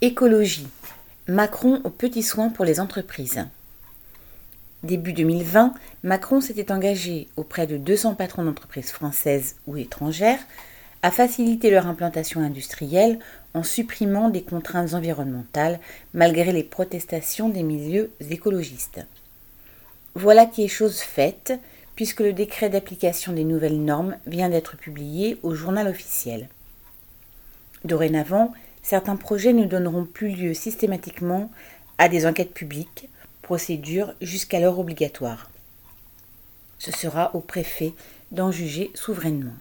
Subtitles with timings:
[0.00, 0.68] Écologie.
[1.26, 3.44] Macron aux petits soins pour les entreprises.
[4.84, 5.74] Début 2020,
[6.04, 10.38] Macron s'était engagé auprès de 200 patrons d'entreprises françaises ou étrangères
[11.02, 13.18] à faciliter leur implantation industrielle
[13.54, 15.80] en supprimant des contraintes environnementales
[16.14, 19.04] malgré les protestations des milieux écologistes.
[20.14, 21.58] Voilà qui est chose faite,
[21.96, 26.48] puisque le décret d'application des nouvelles normes vient d'être publié au journal officiel.
[27.84, 28.52] Dorénavant,
[28.88, 31.50] certains projets ne donneront plus lieu systématiquement
[31.98, 33.10] à des enquêtes publiques,
[33.42, 35.50] procédures jusqu'alors obligatoires.
[36.78, 37.92] Ce sera au préfet
[38.32, 39.52] d'en juger souverainement.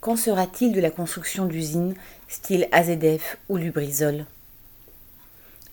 [0.00, 1.94] Qu'en sera-t-il de la construction d'usines
[2.26, 4.24] style AZF ou Lubrizol?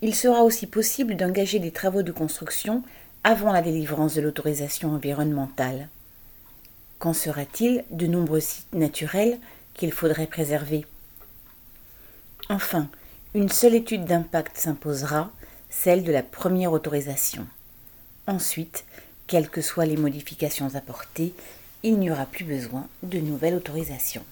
[0.02, 2.84] Il sera aussi possible d'engager des travaux de construction
[3.24, 5.88] avant la délivrance de l'autorisation environnementale.
[7.00, 9.40] Qu'en sera-t-il de nombreux sites naturels
[9.74, 10.86] qu'il faudrait préserver?
[12.50, 12.90] Enfin,
[13.34, 15.32] une seule étude d'impact s'imposera,
[15.70, 17.48] celle de la première autorisation.
[18.28, 18.86] Ensuite,
[19.28, 21.34] quelles que soient les modifications apportées,
[21.84, 24.26] il n'y aura plus besoin de nouvelles autorisations.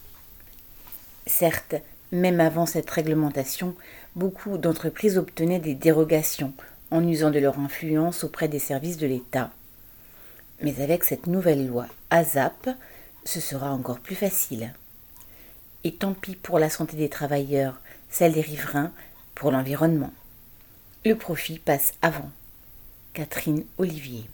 [1.26, 1.76] Certes,
[2.12, 3.76] même avant cette réglementation,
[4.16, 6.54] beaucoup d'entreprises obtenaient des dérogations
[6.92, 9.52] en usant de leur influence auprès des services de l'État.
[10.62, 12.70] Mais avec cette nouvelle loi ASAP,
[13.24, 14.74] ce sera encore plus facile.
[15.84, 18.92] Et tant pis pour la santé des travailleurs celle des riverains
[19.36, 20.14] pour l'environnement.
[21.06, 22.30] Le profit passe avant.
[23.14, 24.26] Catherine Olivier.